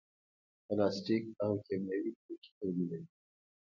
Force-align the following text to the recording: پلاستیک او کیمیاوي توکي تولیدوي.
پلاستیک 0.65 1.23
او 1.43 1.51
کیمیاوي 1.65 2.11
توکي 2.23 2.49
تولیدوي. 2.57 3.07